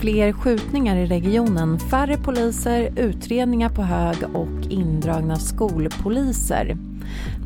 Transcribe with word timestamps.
Fler 0.00 0.32
skjutningar 0.32 0.96
i 0.96 1.06
regionen, 1.06 1.78
färre 1.78 2.16
poliser, 2.16 2.92
utredningar 2.96 3.68
på 3.68 3.82
hög 3.82 4.16
och 4.34 4.70
indragna 4.70 5.36
skolpoliser. 5.36 6.76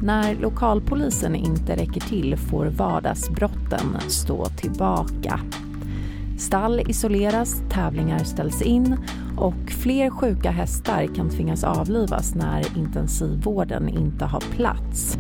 När 0.03 0.35
lokalpolisen 0.35 1.35
inte 1.35 1.77
räcker 1.77 2.01
till 2.01 2.37
får 2.37 2.67
vardagsbrotten 2.67 3.97
stå 4.09 4.47
tillbaka. 4.47 5.41
Stall 6.39 6.81
isoleras, 6.81 7.63
tävlingar 7.71 8.19
ställs 8.19 8.63
in 8.63 8.97
och 9.37 9.71
fler 9.83 10.11
sjuka 10.11 10.51
hästar 10.51 11.07
kan 11.15 11.31
tvingas 11.31 11.65
avlivas 11.65 12.35
när 12.35 12.79
intensivvården 12.79 13.89
inte 13.89 14.25
har 14.25 14.41
plats. 14.41 15.19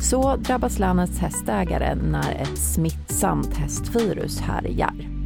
Så 0.00 0.36
drabbas 0.36 0.78
länets 0.78 1.18
hästägare 1.18 1.94
när 1.94 2.34
ett 2.34 2.58
smittsamt 2.58 3.56
hästvirus 3.56 4.40
härjar. 4.40 5.17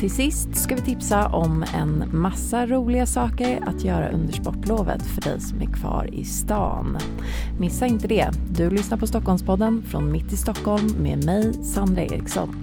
Till 0.00 0.10
sist 0.10 0.56
ska 0.56 0.74
vi 0.74 0.80
tipsa 0.80 1.28
om 1.28 1.64
en 1.74 2.04
massa 2.12 2.66
roliga 2.66 3.06
saker 3.06 3.62
att 3.66 3.84
göra 3.84 4.10
under 4.10 4.32
sportlovet 4.32 5.02
för 5.02 5.20
dig 5.20 5.40
som 5.40 5.60
är 5.60 5.66
kvar 5.66 6.08
i 6.12 6.24
stan. 6.24 6.98
Missa 7.58 7.86
inte 7.86 8.08
det. 8.08 8.30
Du 8.50 8.70
lyssnar 8.70 8.98
på 8.98 9.06
Stockholmspodden 9.06 9.82
från 9.82 10.12
mitt 10.12 10.32
i 10.32 10.36
Stockholm 10.36 10.88
med 10.98 11.24
mig, 11.24 11.64
Sandra 11.64 12.02
Eriksson. 12.02 12.56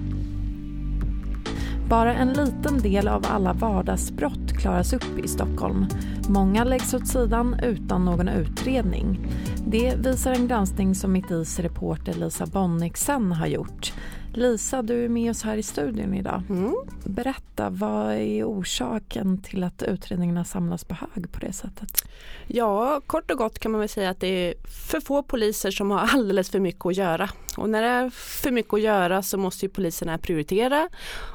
Bara 1.90 2.16
en 2.16 2.34
liten 2.34 2.80
del 2.80 3.08
av 3.08 3.26
alla 3.30 3.54
vardagsbrott 3.54 4.54
klaras 4.54 4.94
upp 4.94 5.20
i 5.24 5.28
Stockholm. 5.28 5.86
Många 6.30 6.64
läggs 6.64 6.94
åt 6.94 7.08
sidan 7.08 7.56
utan 7.64 8.06
någon 8.06 8.28
utredning. 8.28 9.20
Det 9.68 9.96
visar 9.98 10.32
en 10.32 10.48
granskning 10.48 10.96
som 10.96 11.12
Mitt 11.12 11.32
Is 11.32 11.60
reporter 11.60 12.14
Lisa 12.14 12.46
Bonniksen 12.46 13.32
har 13.32 13.48
gjort. 13.48 13.94
Lisa, 14.34 14.82
du 14.82 15.06
är 15.06 15.10
med 15.10 15.32
oss 15.32 15.44
här 15.44 15.58
i 15.58 15.64
studion 15.64 16.14
idag. 16.14 16.42
Mm. 16.50 16.76
Berätta, 17.04 17.70
vad 17.70 18.14
är 18.14 18.44
orsaken 18.44 19.42
till 19.42 19.64
att 19.64 19.84
utredningarna 19.84 20.46
samlas 20.46 20.84
på 20.84 20.96
hög 20.96 21.32
på 21.32 21.40
det 21.40 21.54
sättet? 21.54 22.10
Ja, 22.48 23.02
kort 23.08 23.32
och 23.32 23.38
gott 23.38 23.60
kan 23.60 23.72
man 23.72 23.80
väl 23.80 23.90
säga 23.90 24.10
att 24.10 24.20
det 24.20 24.28
är 24.28 24.54
för 24.68 25.00
få 25.00 25.24
poliser 25.24 25.72
som 25.72 25.92
har 25.92 26.00
alldeles 26.14 26.50
för 26.50 26.60
mycket 26.60 26.86
att 26.86 26.98
göra. 26.98 27.30
Och 27.58 27.70
när 27.70 27.82
det 27.82 27.88
är 27.88 28.10
för 28.10 28.52
mycket 28.52 28.74
att 28.74 28.82
göra 28.82 29.22
så 29.22 29.38
måste 29.38 29.66
ju 29.66 29.70
poliserna 29.70 30.18
prioritera 30.18 30.90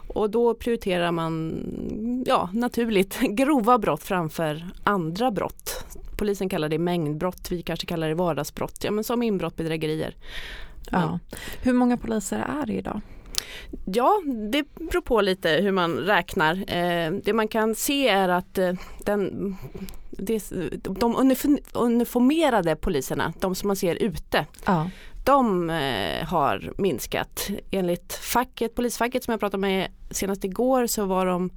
och 0.09 0.31
då 0.31 0.55
prioriterar 0.55 1.13
man 1.13 1.65
ja, 2.27 2.49
naturligt 2.53 3.21
grova 3.21 3.79
brott 3.79 4.03
framför 4.03 4.69
andra 4.85 5.31
brott. 5.31 5.85
Polisen 6.17 6.49
kallar 6.49 6.69
det 6.69 6.79
mängdbrott, 6.79 7.51
vi 7.51 7.63
kanske 7.63 7.87
kallar 7.87 8.09
det 8.09 8.15
vardagsbrott, 8.15 8.85
ja, 8.85 8.91
men 8.91 9.05
som 9.05 9.23
inbrott, 9.23 9.57
bedrägerier. 9.57 10.15
Ja. 10.91 11.19
Hur 11.63 11.73
många 11.73 11.97
poliser 11.97 12.39
är 12.39 12.67
det 12.67 12.73
idag? 12.73 13.01
Ja, 13.85 14.23
det 14.53 14.75
beror 14.75 15.01
på 15.01 15.21
lite 15.21 15.49
hur 15.49 15.73
man 15.73 15.97
räknar. 15.97 16.55
Eh, 16.55 17.13
det 17.25 17.33
man 17.33 17.49
kan 17.49 17.75
se 17.75 18.09
är 18.09 18.29
att 18.29 18.59
eh, 18.59 18.73
den, 19.05 19.57
de 20.83 21.33
uniformerade 21.73 22.77
poliserna, 22.77 23.33
de 23.41 23.55
som 23.55 23.67
man 23.67 23.77
ser 23.77 24.03
ute, 24.03 24.47
ja. 24.67 24.91
de 25.25 25.71
eh, 25.71 26.27
har 26.27 26.73
minskat. 26.79 27.51
Enligt 27.71 28.13
facket, 28.13 28.75
polisfacket 28.75 29.25
som 29.25 29.33
jag 29.33 29.41
pratade 29.41 29.61
med 29.61 29.91
senast 30.11 30.45
igår 30.45 30.87
så 30.87 31.05
var 31.05 31.27
de 31.27 31.51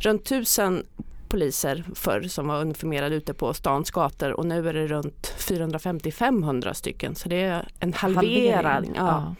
runt 0.00 0.24
tusen 0.24 0.86
poliser 1.32 1.84
förr 1.94 2.22
som 2.22 2.48
var 2.48 2.60
uniformerade 2.60 3.14
ute 3.14 3.34
på 3.34 3.54
stans 3.54 3.90
gator 3.90 4.32
och 4.32 4.46
nu 4.46 4.68
är 4.68 4.74
det 4.74 4.86
runt 4.86 5.34
450-500 5.38 6.72
stycken. 6.72 7.14
Så 7.14 7.28
det 7.28 7.42
är 7.42 7.68
en 7.80 7.92
halvering 7.92 8.92
ja, 8.96 9.34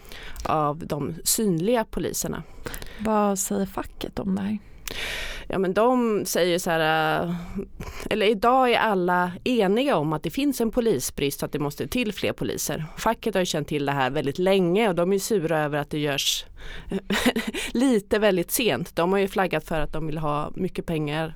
av 0.45 0.87
de 0.87 1.15
synliga 1.25 1.85
poliserna. 1.85 2.43
Vad 2.99 3.39
säger 3.39 3.67
facket 3.67 4.19
om 4.19 4.35
det 4.35 4.43
här? 4.43 4.59
Ja 5.47 5.59
men 5.59 5.75
de 5.75 6.23
säger 6.27 6.59
så 6.59 6.71
här, 6.71 7.23
äh, 7.23 7.35
eller 8.11 8.27
idag 8.27 8.73
är 8.73 8.79
alla 8.79 9.33
eniga 9.45 9.97
om 9.97 10.13
att 10.13 10.23
det 10.23 10.31
finns 10.31 10.61
en 10.61 10.71
polisbrist 10.71 11.43
och 11.43 11.47
att 11.47 11.53
det 11.53 11.59
måste 11.59 11.87
till 11.87 12.13
fler 12.13 12.33
poliser. 12.33 12.85
Facket 12.97 13.35
har 13.35 13.41
ju 13.41 13.47
känt 13.47 13.69
till 13.69 13.87
det 13.87 13.93
här 13.93 14.11
väldigt 14.11 14.39
länge 14.39 14.89
och 14.89 14.95
de 14.95 15.13
är 15.13 15.19
sura 15.19 15.61
över 15.61 15.79
att 15.79 15.91
det 15.91 15.99
görs 15.99 16.45
lite 17.73 18.19
väldigt 18.19 18.51
sent. 18.51 18.97
De 18.97 19.13
har 19.13 19.19
ju 19.19 19.29
flaggat 19.29 19.65
för 19.65 19.81
att 19.81 19.93
de 19.93 20.07
vill 20.07 20.19
ha 20.19 20.51
mycket 20.55 20.87
pengar 20.87 21.35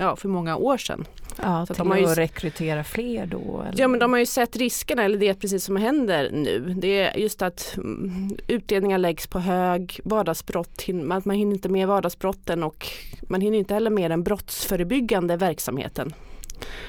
ja, 0.00 0.16
för 0.16 0.28
många 0.28 0.56
år 0.56 0.78
sedan. 0.78 1.04
Ja, 1.42 1.66
till 1.66 1.74
de 1.76 1.90
har 1.90 1.98
ju, 1.98 2.06
att 2.06 2.18
rekrytera 2.18 2.84
fler 2.84 3.26
då? 3.26 3.64
Eller? 3.68 3.80
Ja 3.80 3.88
men 3.88 4.00
de 4.00 4.12
har 4.12 4.18
ju 4.20 4.26
sett 4.26 4.56
riskerna, 4.56 5.02
eller 5.02 5.18
det 5.18 5.28
är 5.28 5.34
precis 5.34 5.64
som 5.64 5.76
händer 5.76 6.30
nu. 6.32 6.74
Det 6.78 7.00
är 7.00 7.16
just 7.18 7.42
att 7.42 7.74
mm, 7.76 8.36
utredningar 8.46 8.98
läggs 8.98 9.26
på 9.26 9.38
hög, 9.38 10.00
vardagsbrott, 10.04 10.88
man, 10.88 11.22
man 11.24 11.36
hinner 11.36 11.54
inte 11.54 11.68
med 11.68 11.88
vardagsbrotten 11.88 12.62
och 12.62 12.86
man 13.22 13.40
hinner 13.40 13.58
inte 13.58 13.74
heller 13.74 13.90
med 13.90 14.10
den 14.10 14.22
brottsförebyggande 14.22 15.36
verksamheten. 15.36 16.14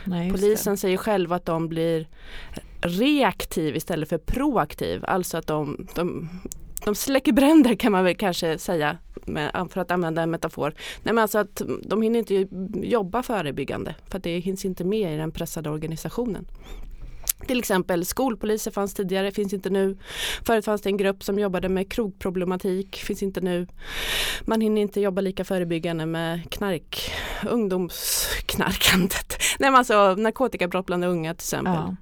Nej, 0.04 0.32
Polisen 0.32 0.74
det. 0.74 0.78
säger 0.78 0.98
själva 0.98 1.36
att 1.36 1.46
de 1.46 1.68
blir 1.68 2.08
reaktiv 2.82 3.76
istället 3.76 4.10
för 4.10 4.18
proaktiv. 4.18 5.06
Alltså 5.06 5.38
att 5.38 5.48
de, 5.48 5.88
de 5.96 6.30
de 6.86 6.96
släcker 6.96 7.32
bränder 7.32 7.76
kan 7.76 7.92
man 7.92 8.04
väl 8.04 8.16
kanske 8.16 8.58
säga 8.58 8.98
för 9.70 9.78
att 9.78 9.92
använda 9.92 10.22
en 10.22 10.32
metafor. 10.32 10.74
Nej, 11.04 11.14
men 11.14 11.22
alltså 11.22 11.38
att 11.40 11.62
de 11.84 12.02
hinner 12.02 12.20
inte 12.20 12.48
jobba 12.88 13.24
förebyggande 13.24 13.96
för 14.08 14.18
att 14.18 14.24
det 14.24 14.40
hinns 14.40 14.66
inte 14.66 14.84
med 14.84 15.14
i 15.14 15.18
den 15.18 15.32
pressade 15.32 15.70
organisationen. 15.70 16.46
Till 17.48 17.60
exempel 17.60 18.06
skolpoliser 18.06 18.72
fanns 18.72 18.94
tidigare, 18.94 19.32
finns 19.32 19.54
inte 19.54 19.70
nu. 19.70 19.98
Förut 20.46 20.66
fanns 20.66 20.82
det 20.82 20.90
en 20.90 20.98
grupp 20.98 21.24
som 21.24 21.40
jobbade 21.40 21.70
med 21.70 21.92
krogproblematik, 21.92 22.96
finns 22.96 23.24
inte 23.24 23.42
nu. 23.42 23.68
Man 24.46 24.62
hinner 24.62 24.82
inte 24.82 25.02
jobba 25.02 25.22
lika 25.22 25.44
förebyggande 25.44 26.06
med 26.06 26.52
knark, 26.52 27.12
ungdomsknarkandet. 27.50 29.34
Nej 29.60 29.72
men 29.72 29.76
alltså 29.76 30.16
narkotikabrott 30.16 30.86
bland 30.86 31.06
unga 31.06 31.34
till 31.34 31.44
exempel. 31.44 31.74
Ja. 31.74 31.96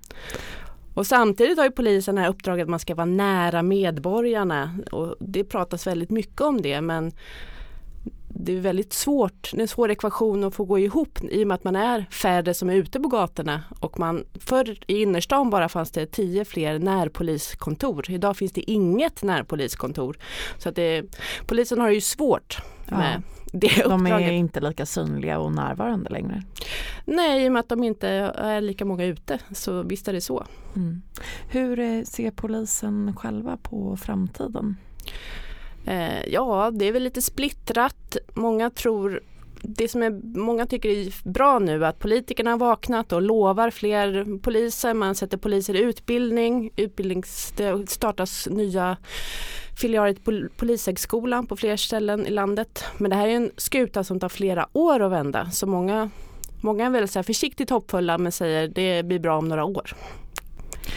Och 0.94 1.08
samtidigt 1.08 1.58
har 1.58 1.66
ju 1.66 1.72
polisen 1.72 2.18
här 2.18 2.30
uppdraget 2.30 2.64
att 2.64 2.70
man 2.70 2.80
ska 2.80 2.96
vara 2.96 3.06
nära 3.06 3.64
medborgarna 3.64 4.78
och 4.92 5.16
det 5.20 5.44
pratas 5.44 5.88
väldigt 5.88 6.10
mycket 6.10 6.42
om 6.42 6.62
det 6.62 6.82
men 6.82 7.12
det 8.34 8.58
är 8.58 8.60
väldigt 8.60 8.94
svårt, 8.94 9.52
det 9.52 9.58
är 9.58 9.62
en 9.62 9.68
svår 9.68 9.92
ekvation 9.92 10.44
att 10.44 10.56
få 10.56 10.66
gå 10.66 10.80
ihop 10.80 11.20
i 11.24 11.44
och 11.44 11.48
med 11.48 11.56
att 11.56 11.64
man 11.64 11.76
är 11.76 12.06
färre 12.12 12.54
som 12.54 12.70
är 12.70 12.74
ute 12.74 13.00
på 13.00 13.08
gatorna 13.08 13.64
och 13.80 14.00
man 14.00 14.24
förr 14.40 14.78
i 14.88 15.02
innerstan 15.02 15.50
bara 15.50 15.70
fanns 15.70 15.92
det 15.92 16.06
tio 16.06 16.46
fler 16.46 16.80
närpoliskontor. 16.80 18.12
Idag 18.12 18.38
finns 18.38 18.52
det 18.52 18.72
inget 18.72 19.24
närpoliskontor. 19.24 20.18
Så 20.58 20.70
att 20.70 20.76
det, 20.76 21.04
polisen 21.48 21.80
har 21.80 21.88
det 21.88 21.94
ju 21.94 22.02
svårt 22.02 22.58
med 22.86 23.22
ja 23.26 23.40
det 23.52 23.84
De 23.84 24.08
är 24.08 24.32
inte 24.32 24.60
lika 24.60 24.86
synliga 24.86 25.40
och 25.40 25.52
närvarande 25.52 26.10
längre. 26.10 26.44
Nej, 27.10 27.46
i 27.46 27.48
och 27.48 27.52
med 27.52 27.60
att 27.60 27.70
de 27.70 27.84
inte 27.84 28.08
är 28.36 28.62
lika 28.62 28.86
många 28.86 29.06
ute 29.06 29.40
så 29.52 29.84
visst 29.84 30.08
är 30.08 30.14
det 30.14 30.22
så. 30.22 30.46
Mm. 30.76 31.02
Hur 31.50 31.80
eh, 31.80 32.04
ser 32.04 32.32
polisen 32.32 33.16
själva 33.16 33.58
på 33.58 33.98
framtiden? 33.98 34.78
Eh, 35.86 36.26
ja, 36.28 36.72
det 36.74 36.86
är 36.86 36.92
väl 36.92 37.04
lite 37.04 37.22
splittrat. 37.22 38.18
Många 38.34 38.70
tror 38.70 39.22
det 39.62 39.88
som 39.88 40.04
är, 40.04 40.38
många 40.38 40.66
tycker 40.66 40.90
är 40.90 41.30
bra 41.30 41.60
nu 41.60 41.84
är 41.84 41.90
att 41.90 42.00
politikerna 42.00 42.52
har 42.52 42.58
vaknat 42.58 43.12
och 43.12 43.22
lovar 43.22 43.70
fler 43.70 44.40
poliser. 44.40 44.94
Man 44.94 45.16
sätter 45.16 45.38
poliser 45.38 45.76
i 45.76 45.80
utbildning. 45.80 46.72
Utbildnings, 46.76 47.54
det 47.58 47.90
startas 47.90 48.48
nya 48.52 48.98
filialer 49.82 50.14
till 50.14 50.50
Polishögskolan 50.58 51.48
på 51.48 51.56
fler 51.56 51.78
ställen 51.78 52.28
i 52.28 52.30
landet. 52.30 52.84
Men 52.98 53.10
det 53.10 53.16
här 53.16 53.28
är 53.28 53.36
en 53.36 53.52
skuta 53.58 54.04
som 54.04 54.20
tar 54.20 54.30
flera 54.30 54.68
år 54.74 55.00
att 55.00 55.12
vända. 55.12 55.52
Så 55.52 55.68
många, 55.68 56.10
många 56.62 56.86
är 56.86 56.90
väl 56.90 57.08
så 57.08 57.24
försiktigt 57.24 57.70
hoppfulla 57.70 58.18
men 58.18 58.32
säger 58.32 58.68
det 58.68 59.04
blir 59.06 59.20
bra 59.20 59.38
om 59.38 59.48
några 59.48 59.64
år. 59.64 59.96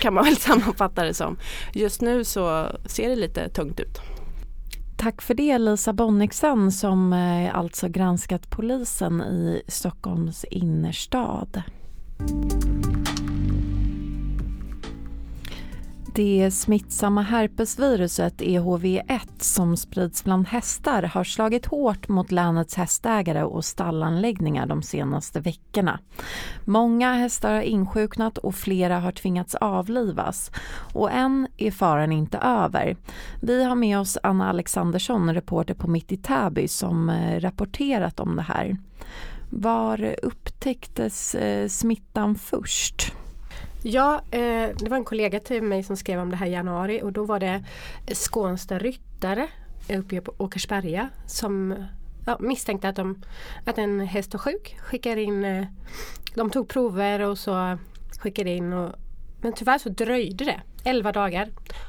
Kan 0.01 0.15
man 0.15 0.25
väl 0.25 0.37
sammanfatta 0.41 1.05
det 1.05 1.15
som. 1.15 1.39
Just 1.75 2.01
nu 2.01 2.25
så 2.25 2.67
ser 2.87 3.09
det 3.09 3.17
lite 3.17 3.49
tungt 3.49 3.81
ut. 3.81 4.01
Tack 4.99 5.23
för 5.23 5.35
det 5.35 5.59
Lisa 5.59 5.93
Bonniksen 5.93 6.73
som 6.73 7.13
eh, 7.13 7.59
alltså 7.59 7.89
granskat 7.89 8.51
polisen 8.51 9.21
i 9.21 9.63
Stockholms 9.69 10.45
innerstad. 10.45 11.63
Det 16.15 16.51
smittsamma 16.51 17.23
herpesviruset 17.23 18.41
EHV1 18.41 19.29
som 19.39 19.77
sprids 19.77 20.25
bland 20.25 20.47
hästar 20.49 21.03
har 21.03 21.25
slagit 21.25 21.67
hårt 21.67 22.09
mot 22.09 22.33
länets 22.33 22.75
hästägare 22.75 23.43
och 23.45 23.65
stallanläggningar 23.65 24.67
de 24.67 24.83
senaste 24.83 25.41
veckorna. 25.41 26.01
Många 26.65 27.13
hästar 27.13 27.55
har 27.55 27.63
insjuknat 27.63 28.39
och 28.39 28.55
flera 28.55 28.99
har 28.99 29.13
tvingats 29.13 29.55
avlivas. 29.55 30.51
Och 30.95 31.13
än 31.13 31.49
är 31.57 31.71
faran 31.71 32.13
inte 32.13 32.39
över. 32.39 32.97
Vi 33.41 33.65
har 33.65 33.75
med 33.75 33.99
oss 33.99 34.19
Anna 34.23 34.49
Alexandersson, 34.49 35.35
reporter 35.35 35.75
på 35.75 35.91
Mitt 35.91 36.13
i 36.13 36.17
Täby 36.17 36.69
som 36.69 37.09
eh, 37.09 37.41
rapporterat 37.41 38.21
om 38.21 38.37
det 38.37 38.43
här. 38.43 38.77
Var 39.51 40.15
upptäcktes 40.23 41.35
eh, 41.35 41.69
smittan 41.69 42.35
först? 42.35 43.13
Ja, 43.83 44.23
eh, 44.31 44.69
det 44.79 44.89
var 44.89 44.97
en 44.97 45.05
kollega 45.05 45.41
till 45.41 45.63
mig 45.63 45.83
som 45.83 45.97
skrev 45.97 46.21
om 46.21 46.31
det 46.31 46.37
här 46.37 46.47
i 46.47 46.51
januari 46.51 47.03
och 47.03 47.13
då 47.13 47.25
var 47.25 47.41
det 47.41 47.65
skånska 48.15 48.79
ryttare 48.79 49.49
uppe 49.89 50.21
på 50.21 50.35
Åkersberga 50.39 51.09
som 51.27 51.75
ja, 52.27 52.37
misstänkte 52.41 52.89
att, 52.89 52.97
de, 52.97 53.23
att 53.67 53.79
en 53.79 54.01
häst 54.01 54.33
var 54.33 54.39
sjuk. 54.39 54.77
Skickar 54.81 55.17
in, 55.17 55.45
eh, 55.45 55.67
de 56.35 56.51
tog 56.51 56.69
prover 56.69 57.21
och 57.21 57.39
så 57.39 57.79
skickade 58.21 58.51
in 58.51 58.73
och, 58.73 58.93
men 59.41 59.53
tyvärr 59.53 59.79
så 59.79 59.89
dröjde 59.89 60.45
det 60.45 60.61
11 60.85 61.13
dagar 61.13 61.49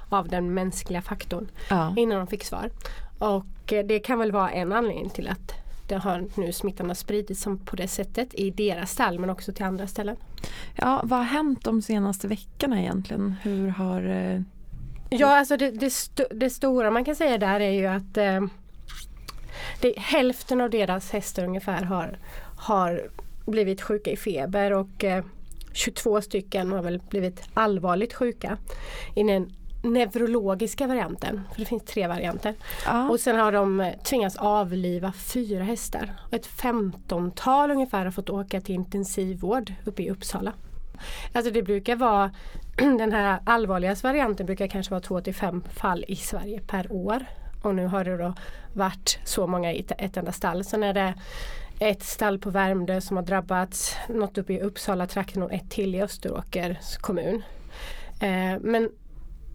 av 0.09 0.27
den 0.27 0.53
mänskliga 0.53 1.01
faktorn 1.01 1.51
Ja. 1.69 1.93
innan 1.97 2.17
de 2.17 2.27
fick 2.27 2.43
svar. 2.43 2.69
Och 3.19 3.73
eh, 3.73 3.85
det 3.85 3.99
kan 3.99 4.19
väl 4.19 4.31
vara 4.31 4.49
en 4.51 4.73
anledning 4.73 5.09
till 5.09 5.27
att 5.27 5.53
det 5.93 5.99
har 5.99 6.25
nu 6.35 6.51
smittan 6.51 6.87
har 6.87 6.93
spridits 6.93 7.41
som 7.41 7.57
på 7.57 7.75
det 7.75 7.87
sättet 7.87 8.33
i 8.33 8.49
deras 8.49 8.91
stall 8.91 9.19
men 9.19 9.29
också 9.29 9.53
till 9.53 9.65
andra 9.65 9.87
ställen. 9.87 10.15
ja, 10.75 11.01
vad 11.03 11.19
har 11.19 11.25
hänt 11.25 11.63
de 11.63 11.81
senaste 11.81 12.27
veckorna 12.27 12.81
egentligen? 12.81 13.35
Hur 13.43 13.67
har... 13.67 14.03
eh, 14.03 14.41
Ja, 15.09 15.37
alltså 15.37 15.57
det, 15.57 15.71
det, 15.71 15.89
sto 15.89 16.23
det 16.31 16.49
stora 16.49 16.91
man 16.91 17.05
kan 17.05 17.15
säga 17.15 17.37
där 17.37 17.59
är 17.59 17.71
ju 17.71 17.85
att 17.85 18.17
eh, 18.17 18.41
det, 19.81 19.93
hälften 19.97 20.61
av 20.61 20.69
deras 20.69 21.11
hästar 21.11 21.43
ungefär 21.43 21.83
har, 21.83 22.17
har 22.57 23.01
blivit 23.45 23.81
sjuka 23.81 24.11
i 24.11 24.17
feber 24.17 24.71
och 24.73 25.03
eh, 25.03 25.25
22 25.73 26.21
stycken 26.21 26.71
har 26.71 26.81
väl 26.81 27.01
blivit 27.09 27.43
allvarligt 27.53 28.13
sjuka 28.13 28.57
i 29.15 29.23
den 29.23 29.53
neurologiska 29.83 30.87
varianten, 30.87 31.41
för 31.51 31.59
det 31.59 31.65
finns 31.65 31.83
tre 31.83 32.07
varianter. 32.07 32.55
Ja. 32.85 33.09
Och 33.09 33.19
sen 33.19 33.35
har 33.39 33.51
de 33.51 33.79
eh, 33.79 33.93
tvingats 34.03 34.35
avliva 34.35 35.11
fyra 35.11 35.63
hästar. 35.63 36.13
Och 36.27 36.33
ett 36.33 36.45
femtontal 36.45 37.71
ungefär 37.71 38.05
har 38.05 38.11
fått 38.11 38.29
åka 38.29 38.61
till 38.61 38.75
intensivvård 38.75 39.73
uppe 39.85 40.03
i 40.03 40.09
Uppsala. 40.09 40.53
Alltså 41.33 41.51
det 41.51 41.63
brukar 41.63 41.95
vara 41.95 42.31
den 42.77 43.11
här 43.11 43.39
allvarligaste 43.45 44.07
varianten 44.07 44.45
brukar 44.45 44.67
kanske 44.67 44.91
vara 44.91 45.01
2 45.01 45.21
till 45.21 45.35
5 45.35 45.63
fall 45.75 46.05
i 46.07 46.15
Sverige 46.15 46.61
per 46.67 46.91
år. 46.91 47.25
Och 47.63 47.75
nu 47.75 47.85
har 47.87 48.03
det 48.03 48.17
då 48.17 48.33
varit 48.73 49.19
så 49.23 49.47
många 49.47 49.73
i 49.73 49.79
ett- 49.79 49.91
ett 49.97 50.17
enda 50.17 50.31
stall. 50.31 50.63
Sen 50.63 50.83
är 50.83 50.93
det 50.93 51.13
ett 51.79 52.03
stall 52.03 52.39
på 52.39 52.49
Värmdö 52.49 53.01
som 53.01 53.17
har 53.17 53.23
drabbats, 53.23 53.95
något 54.09 54.37
uppe 54.37 54.53
i 54.53 54.61
Uppsala 54.61 55.07
trakten 55.07 55.43
och 55.43 55.53
ett 55.53 55.69
till 55.69 55.95
i 55.95 56.01
Österåkers 56.01 56.97
kommun. 56.97 57.43
Eh, 58.21 58.59
men 58.61 58.89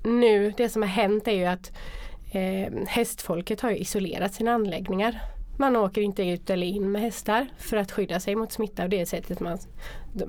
nu, 0.09 0.53
det 0.57 0.69
som 0.69 0.83
har 0.83 0.89
hänt 0.89 1.29
är 1.29 1.33
ju 1.33 1.45
att 1.45 1.73
eh, 2.33 2.73
hästfolket 2.87 3.61
har 3.61 3.71
ju 3.71 3.77
isolerat 3.77 4.35
sina 4.35 4.53
anläggningar. 4.53 5.21
Man 5.61 5.77
åker 5.77 6.01
inte 6.01 6.23
ut 6.23 6.51
eller 6.51 6.67
in 6.67 6.93
med 6.93 7.03
hästar 7.03 7.47
för 7.59 7.77
att 7.77 7.93
skydda 7.93 8.21
sig 8.21 8.35
mot 8.35 8.53
smitta 8.53 8.83
och 8.83 8.89
det 8.89 9.01
är 9.01 9.05
sättet 9.05 9.41
man, 9.41 9.59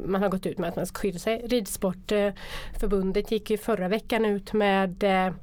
man 0.06 0.22
har 0.22 0.30
gått 0.30 0.46
ut 0.46 0.58
med 0.58 0.70
att 0.70 0.76
man 0.76 0.86
ska 0.86 1.00
skydda 1.00 1.20
sig. 1.20 1.42
Ridsportförbundet 1.48 3.32
gick 3.32 3.50
ju 3.50 3.58
förra 3.58 3.88
veckan 3.88 4.26
ut 4.26 4.54
med 4.54 5.04
eh, 5.04 5.34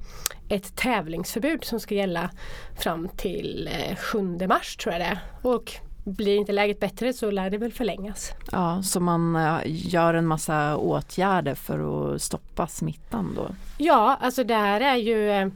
ett 0.49 0.77
tävlingsförbud 0.77 1.65
som 1.65 1.81
ska 1.81 1.94
gälla 1.94 2.31
fram 2.79 3.09
till 3.09 3.71
eh, 3.73 3.97
7 3.97 4.23
mars 4.49 4.77
tror 4.77 4.93
jag 4.93 5.00
det 5.00 5.06
är. 5.06 5.19
Och 5.43 5.73
blir 6.06 6.37
inte 6.37 6.53
läget 6.53 6.81
bättre 6.81 7.12
så 7.12 7.31
lär 7.31 7.50
det 7.50 7.58
väl 7.58 7.73
förlängas. 7.73 8.32
ja, 8.53 8.82
så 8.82 9.00
man 9.00 9.37
eh, 9.37 9.61
gör 9.64 10.14
en 10.14 10.26
massa 10.26 10.76
åtgärder 10.76 11.55
för 11.55 12.14
att 12.14 12.23
stoppa 12.23 12.67
smittan 12.67 13.32
då? 13.37 13.49
Ja, 13.79 14.19
alltså 14.20 14.44
det 14.44 14.55
här 14.55 14.81
är 14.81 14.97
ju 14.97 15.31
eh, 15.31 15.49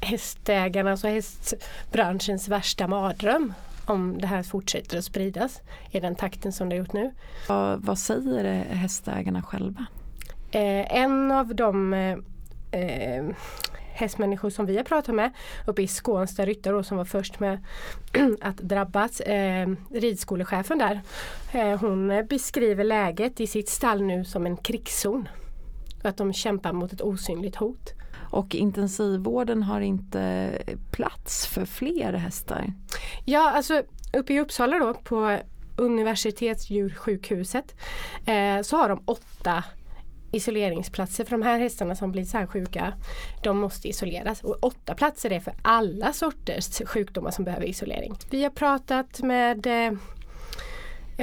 hästägarnas 0.00 1.04
och 1.04 1.10
hästbranschens 1.10 2.48
värsta 2.48 2.86
mardröm 2.86 3.52
om 3.86 4.18
det 4.20 4.26
här 4.26 4.42
fortsätter 4.42 4.98
att 4.98 5.04
spridas 5.04 5.60
i 5.90 6.00
den 6.00 6.14
takten 6.14 6.52
som 6.52 6.68
det 6.68 6.76
har 6.76 6.78
gjort 6.78 6.92
nu. 6.92 7.12
Vad, 7.48 7.84
vad 7.84 7.98
säger 7.98 8.64
hästägarna 8.64 9.42
själva? 9.42 9.86
Eh, 10.50 10.96
en 10.96 11.30
av 11.32 11.54
de 11.54 11.94
eh, 11.94 12.18
eh, 12.80 13.24
hästmänniskor 13.94 14.50
som 14.50 14.66
vi 14.66 14.76
har 14.76 14.84
pratat 14.84 15.14
med 15.14 15.30
uppe 15.66 15.82
i 15.82 15.88
Skånsta 15.88 16.46
Ryttar 16.46 16.72
då, 16.72 16.82
som 16.82 16.96
var 16.96 17.04
först 17.04 17.40
med 17.40 17.64
att 18.40 18.56
drabbas, 18.56 19.20
eh, 19.20 19.68
ridskolechefen 19.90 20.78
där. 20.78 21.00
Eh, 21.52 21.80
hon 21.80 22.26
beskriver 22.30 22.84
läget 22.84 23.40
i 23.40 23.46
sitt 23.46 23.68
stall 23.68 24.02
nu 24.02 24.24
som 24.24 24.46
en 24.46 24.56
krigszon. 24.56 25.28
Att 26.02 26.16
de 26.16 26.32
kämpar 26.32 26.72
mot 26.72 26.92
ett 26.92 27.02
osynligt 27.02 27.56
hot. 27.56 27.92
Och 28.30 28.54
intensivvården 28.54 29.62
har 29.62 29.80
inte 29.80 30.52
plats 30.90 31.46
för 31.46 31.64
fler 31.64 32.12
hästar? 32.12 32.72
Ja, 33.24 33.50
alltså 33.50 33.82
uppe 34.12 34.34
i 34.34 34.40
Uppsala 34.40 34.78
då 34.78 34.94
på 34.94 35.38
Universitetsdjursjukhuset 35.76 37.74
eh, 38.26 38.62
så 38.62 38.76
har 38.76 38.88
de 38.88 39.02
åtta 39.04 39.64
isoleringsplatser 40.34 41.24
för 41.24 41.30
de 41.30 41.42
här 41.42 41.58
hästarna 41.58 41.94
som 41.94 42.12
blir 42.12 42.24
så 42.24 42.38
här 42.38 42.46
sjuka. 42.46 42.94
De 43.42 43.58
måste 43.58 43.88
isoleras 43.88 44.44
och 44.44 44.64
åtta 44.64 44.94
platser 44.94 45.32
är 45.32 45.40
för 45.40 45.54
alla 45.62 46.12
sorters 46.12 46.82
sjukdomar 46.86 47.30
som 47.30 47.44
behöver 47.44 47.66
isolering. 47.66 48.14
Vi 48.30 48.42
har 48.42 48.50
pratat 48.50 49.22
med 49.22 49.66
eh, 49.66 49.92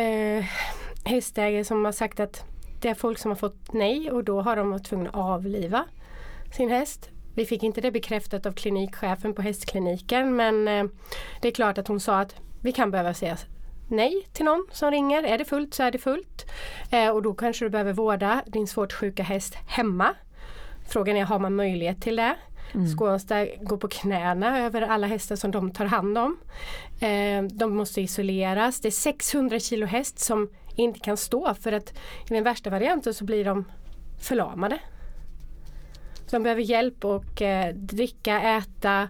eh, 0.03 0.45
hästägare 1.05 1.63
som 1.63 1.85
har 1.85 1.91
sagt 1.91 2.19
att 2.19 2.43
det 2.81 2.89
är 2.89 2.93
folk 2.93 3.17
som 3.17 3.31
har 3.31 3.35
fått 3.35 3.73
nej 3.73 4.11
och 4.11 4.23
då 4.23 4.41
har 4.41 4.55
de 4.55 4.71
varit 4.71 4.85
tvungna 4.85 5.09
att 5.09 5.15
avliva 5.15 5.85
sin 6.51 6.69
häst. 6.69 7.09
Vi 7.35 7.45
fick 7.45 7.63
inte 7.63 7.81
det 7.81 7.91
bekräftat 7.91 8.45
av 8.45 8.51
klinikchefen 8.51 9.33
på 9.33 9.41
hästkliniken 9.41 10.35
men 10.35 10.67
eh, 10.67 10.85
det 11.41 11.47
är 11.47 11.51
klart 11.51 11.77
att 11.77 11.87
hon 11.87 11.99
sa 11.99 12.19
att 12.19 12.35
vi 12.61 12.71
kan 12.71 12.91
behöva 12.91 13.13
säga 13.13 13.37
nej 13.91 14.27
till 14.33 14.45
någon 14.45 14.67
som 14.71 14.91
ringer. 14.91 15.23
Är 15.23 15.38
det 15.38 15.45
fullt 15.45 15.73
så 15.73 15.83
är 15.83 15.91
det 15.91 15.97
fullt. 15.97 16.45
Eh, 16.91 17.09
och 17.09 17.21
då 17.21 17.33
kanske 17.33 17.65
du 17.65 17.69
behöver 17.69 17.93
vårda 17.93 18.43
din 18.45 18.67
svårt 18.67 18.93
sjuka 18.93 19.23
häst 19.23 19.55
hemma. 19.67 20.15
Frågan 20.89 21.17
är, 21.17 21.23
har 21.23 21.39
man 21.39 21.55
möjlighet 21.55 22.01
till 22.01 22.15
det? 22.15 22.35
Skånsta 22.97 23.45
går 23.45 23.77
på 23.77 23.88
knäna 23.88 24.59
över 24.59 24.81
alla 24.81 25.07
hästar 25.07 25.35
som 25.35 25.51
de 25.51 25.71
tar 25.71 25.85
hand 25.85 26.17
om. 26.17 26.38
Eh, 26.99 27.43
de 27.43 27.75
måste 27.75 28.01
isoleras. 28.01 28.81
Det 28.81 28.88
är 28.88 28.91
600 28.91 29.59
kilo 29.59 29.85
häst 29.85 30.19
som 30.19 30.49
inte 30.75 30.99
kan 30.99 31.17
stå 31.17 31.53
för 31.53 31.71
att 31.71 31.89
i 32.29 32.33
den 32.33 32.44
värsta 32.44 32.69
varianten 32.69 33.13
så 33.13 33.25
blir 33.25 33.45
de 33.45 33.65
förlamade. 34.21 34.79
Så 36.25 36.35
de 36.35 36.44
behöver 36.44 36.61
hjälp 36.61 37.05
och 37.05 37.41
eh, 37.41 37.75
dricka, 37.75 38.41
äta 38.41 39.09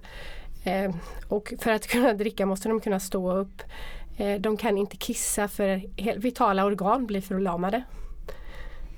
eh, 0.63 0.95
och 1.27 1.54
för 1.60 1.72
att 1.72 1.88
kunna 1.92 2.13
dricka 2.13 2.45
måste 2.45 2.69
de 2.69 2.81
kunna 2.81 3.00
stå 3.00 3.34
upp. 3.34 3.62
Eh, 4.18 4.42
de 4.42 4.58
kan 4.58 4.78
inte 4.78 4.98
kissa 4.98 5.48
för 5.48 5.81
vitala 6.19 6.66
organ 6.66 7.06
blir 7.06 7.22
förlamade. 7.22 7.84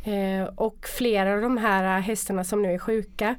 Eh, 0.03 0.53
och 0.55 0.87
flera 0.97 1.33
av 1.33 1.41
de 1.41 1.57
här 1.57 1.99
hästarna 1.99 2.43
som 2.43 2.61
nu 2.61 2.73
är 2.73 2.79
sjuka 2.79 3.35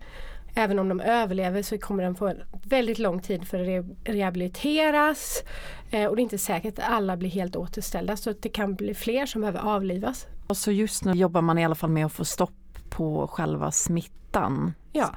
Även 0.57 0.79
om 0.79 0.89
de 0.89 1.01
överlever 1.01 1.63
så 1.63 1.79
kommer 1.79 2.05
de 2.05 2.15
få 2.15 2.33
väldigt 2.65 2.99
lång 2.99 3.21
tid 3.21 3.49
för 3.49 3.61
att 3.61 3.67
re- 3.67 3.97
rehabiliteras. 4.05 5.43
Eh, 5.91 6.07
och 6.07 6.17
det 6.17 6.21
är 6.21 6.23
inte 6.23 6.39
säkert 6.39 6.79
att 6.79 6.85
alla 6.89 7.17
blir 7.17 7.31
helt 7.31 7.57
återställda 7.57 8.17
så 8.17 8.33
det 8.41 8.49
kan 8.49 8.75
bli 8.75 8.95
fler 8.95 9.27
som 9.27 9.41
behöver 9.41 9.61
avlivas. 9.61 10.27
Och 10.47 10.57
så 10.57 10.73
just 10.73 11.05
nu 11.05 11.13
jobbar 11.13 11.41
man 11.41 11.59
i 11.59 11.65
alla 11.65 11.75
fall 11.75 11.91
med 11.91 12.07
att 12.07 12.13
få 12.13 12.25
stopp 12.25 12.51
på 12.91 13.27
själva 13.27 13.71
smittan. 13.71 14.75
Ja. 14.93 15.15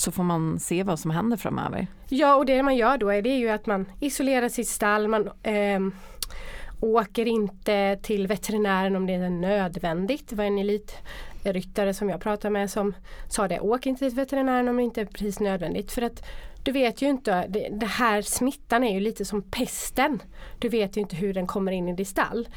Så 0.00 0.12
får 0.12 0.22
man 0.22 0.60
se 0.60 0.82
vad 0.82 0.98
som 0.98 1.10
händer 1.10 1.36
framöver. 1.36 1.86
Ja 2.08 2.34
och 2.34 2.46
det 2.46 2.62
man 2.62 2.76
gör 2.76 2.98
då 2.98 3.08
är 3.08 3.22
det 3.22 3.36
ju 3.36 3.48
att 3.48 3.66
man 3.66 3.86
isolerar 4.00 4.48
sitt 4.48 4.68
stall, 4.68 5.08
man 5.08 5.30
eh, 5.42 5.80
åker 6.80 7.26
inte 7.26 7.98
till 8.02 8.26
veterinären 8.26 8.96
om 8.96 9.06
det 9.06 9.14
är 9.14 9.30
nödvändigt. 9.30 10.28
Det 10.28 10.36
var 10.36 10.44
en 10.44 10.58
elitryttare 10.58 11.94
som 11.94 12.08
jag 12.08 12.20
pratade 12.20 12.52
med 12.52 12.70
som 12.70 12.94
sa 13.28 13.48
det, 13.48 13.60
åk 13.60 13.86
inte 13.86 13.98
till 14.08 14.16
veterinären 14.16 14.68
om 14.68 14.76
det 14.76 14.82
inte 14.82 15.00
är 15.00 15.04
precis 15.04 15.40
nödvändigt. 15.40 15.92
För 15.92 16.02
att 16.02 16.22
du 16.62 16.72
vet 16.72 17.02
ju 17.02 17.08
inte, 17.08 17.46
det, 17.48 17.68
det 17.72 17.86
här 17.86 18.22
smittan 18.22 18.84
är 18.84 18.94
ju 18.94 19.00
lite 19.00 19.24
som 19.24 19.42
pesten. 19.42 20.22
Du 20.58 20.68
vet 20.68 20.96
ju 20.96 21.00
inte 21.00 21.16
hur 21.16 21.34
den 21.34 21.46
kommer 21.46 21.72
in 21.72 21.88
i 21.88 21.94
ditt 21.94 22.08
stall. 22.08 22.48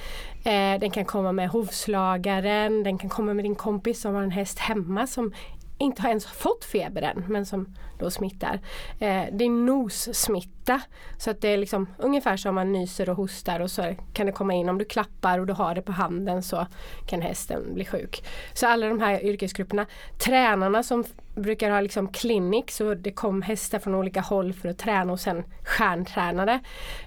Eh, 0.45 0.79
den 0.79 0.91
kan 0.91 1.05
komma 1.05 1.31
med 1.31 1.49
hovslagaren, 1.49 2.83
den 2.83 2.97
kan 2.97 3.09
komma 3.09 3.33
med 3.33 3.45
din 3.45 3.55
kompis 3.55 4.01
som 4.01 4.15
har 4.15 4.21
en 4.21 4.31
häst 4.31 4.59
hemma 4.59 5.07
som 5.07 5.33
inte 5.77 6.01
har 6.01 6.09
ens 6.09 6.25
fått 6.25 6.65
feber 6.65 7.01
än 7.01 7.25
men 7.27 7.45
som 7.45 7.75
då 7.99 8.11
smittar. 8.11 8.59
Eh, 8.99 9.23
det 9.31 9.45
är 9.45 9.49
nossmitta 9.49 10.81
så 11.17 11.31
att 11.31 11.41
det 11.41 11.47
är 11.47 11.57
liksom 11.57 11.87
ungefär 11.97 12.37
som 12.37 12.55
man 12.55 12.71
nyser 12.71 13.09
och 13.09 13.15
hostar 13.15 13.59
och 13.59 13.71
så 13.71 13.95
kan 14.13 14.25
det 14.25 14.31
komma 14.31 14.53
in 14.53 14.69
om 14.69 14.77
du 14.77 14.85
klappar 14.85 15.39
och 15.39 15.47
du 15.47 15.53
har 15.53 15.75
det 15.75 15.81
på 15.81 15.91
handen 15.91 16.43
så 16.43 16.67
kan 17.07 17.21
hästen 17.21 17.73
bli 17.73 17.85
sjuk. 17.85 18.23
Så 18.53 18.67
alla 18.67 18.87
de 18.87 18.99
här 18.99 19.23
yrkesgrupperna, 19.23 19.85
tränarna 20.25 20.83
som 20.83 21.03
brukar 21.35 21.71
ha 21.71 21.81
liksom 21.81 22.07
clinics 22.07 22.81
och 22.81 22.97
det 22.97 23.11
kom 23.11 23.41
hästar 23.41 23.79
från 23.79 23.95
olika 23.95 24.21
håll 24.21 24.53
för 24.53 24.69
att 24.69 24.77
träna 24.77 25.13
och 25.13 25.19
sen 25.19 25.43
stjärntränade. 25.63 26.59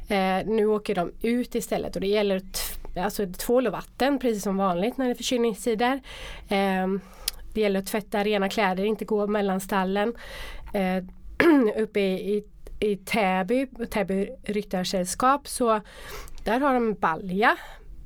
Eh, 0.09 0.47
nu 0.47 0.67
åker 0.67 0.95
de 0.95 1.13
ut 1.23 1.55
istället 1.55 1.95
och 1.95 2.01
det 2.01 2.09
gäller 2.09 2.43
alltså 2.97 3.27
tvål 3.39 3.67
och 3.67 3.73
vatten 3.73 4.19
precis 4.19 4.43
som 4.43 4.57
vanligt 4.57 4.97
när 4.97 5.05
det 5.05 5.13
är 5.13 5.15
förkylningstider. 5.15 6.01
Eh, 6.49 6.87
det 7.57 7.61
gäller 7.61 7.81
att 7.81 7.87
tvätta 7.87 8.25
rena 8.25 8.49
kläder, 8.49 8.85
inte 8.85 9.05
gå 9.05 9.27
mellan 9.27 9.61
stallen. 9.61 10.15
Eh, 10.75 11.05
uppe 11.77 12.01
i, 12.01 12.37
i, 12.37 12.45
i 12.81 12.97
Täby, 12.97 13.67
Täby 13.91 14.29
ryttarsällskap, 14.43 15.49
så 15.49 15.81
där 16.45 16.61
har 16.61 16.75
de 16.75 16.95
balja 16.95 17.57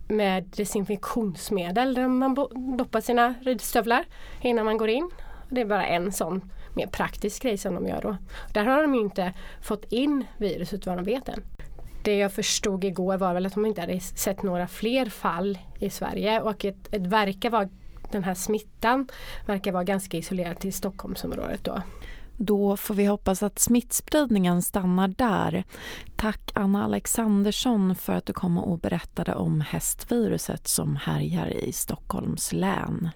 med 0.08 0.44
desinfektionsmedel 0.44 1.94
där 1.94 2.08
man 2.08 2.34
doppar 2.76 3.00
sina 3.00 3.34
ridstövlar 3.42 4.04
innan 4.42 4.64
man 4.64 4.76
går 4.76 4.88
in. 4.88 5.10
Det 5.50 5.60
är 5.60 5.64
bara 5.64 5.86
en 5.86 6.12
sån 6.12 6.50
mer 6.74 6.86
praktisk 6.86 7.42
grej 7.42 7.58
som 7.58 7.74
de 7.74 7.86
gör 7.86 8.00
då. 8.02 8.16
Där 8.54 8.64
har 8.64 8.82
de 8.82 8.94
ju 8.94 9.00
inte 9.00 9.32
fått 9.62 9.92
in 9.92 10.24
viruset 10.38 10.86
vad 10.86 10.98
de 10.98 11.04
vet 11.04 11.28
än. 11.28 11.42
det 12.04 12.16
jag 12.16 12.32
förstod 12.32 12.84
igår 12.84 13.16
var 13.16 13.34
väl 13.34 13.46
att 13.46 13.54
de 13.54 13.66
inte 13.66 13.80
hade 13.80 14.00
sett 14.00 14.42
några 14.42 14.66
fler 14.66 15.06
fall 15.06 15.58
i 15.78 15.90
Sverige 15.90 16.40
och 16.40 16.64
ett, 16.64 16.94
ett 16.94 17.06
verkar 17.06 17.50
vara 17.50 17.68
den 18.12 18.24
här 18.24 18.34
smittan 18.34 19.08
verkar 19.46 19.72
vara 19.72 19.84
ganska 19.84 20.16
isolerad 20.16 20.58
till 20.58 20.72
Stockholmsområdet 20.72 21.64
då. 21.64 21.82
Då 22.36 22.76
får 22.76 22.94
vi 22.94 23.06
hoppas 23.06 23.42
att 23.42 23.58
smittspridningen 23.58 24.62
stannar 24.62 25.08
där. 25.08 25.64
Tack 26.16 26.52
Anna 26.54 26.84
Alexandersson 26.84 27.94
för 27.94 28.12
att 28.12 28.26
du 28.26 28.32
kom 28.32 28.58
och 28.58 28.78
berättade 28.78 29.34
om 29.34 29.60
hästviruset 29.60 30.68
som 30.68 30.96
härjar 30.96 31.46
i 31.46 31.72
Stockholms 31.72 32.52
län. 32.52 33.10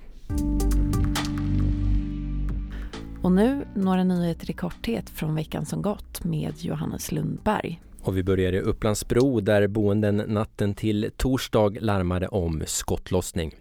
Och 3.23 3.33
nu 3.33 3.69
några 3.75 4.05
nyheter 4.05 4.51
i 4.51 4.53
korthet 4.53 5.11
från 5.11 5.35
veckan 5.35 5.67
som 5.67 5.83
gått 5.83 6.25
med 6.25 6.55
Johannes 6.59 7.13
Lundberg. 7.13 7.81
Och 8.05 8.17
vi 8.17 8.23
börjar 8.23 8.53
i 8.53 8.61
Upplandsbro 8.61 9.41
där 9.41 9.67
boenden 9.67 10.17
natten 10.17 10.75
till 10.75 11.11
torsdag 11.17 11.71
larmade 11.81 12.29
om 12.29 12.63
skottlossning. 12.67 13.55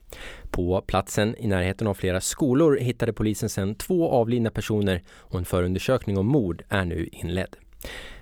På 0.52 0.82
platsen 0.82 1.36
i 1.38 1.48
närheten 1.48 1.88
av 1.88 1.94
flera 1.94 2.22
skolor 2.22 2.78
hittade 2.78 3.14
polisen 3.14 3.50
sedan 3.50 3.76
två 3.76 4.10
avlidna 4.10 4.50
personer 4.50 5.04
och 5.10 5.40
en 5.40 5.46
förundersökning 5.46 6.18
om 6.18 6.26
mord 6.26 6.64
är 6.70 6.86
nu 6.86 7.10
inledd. 7.12 7.56